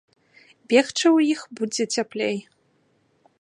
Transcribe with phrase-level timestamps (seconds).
[0.71, 2.37] Бегчы ў іх будзе цяплей.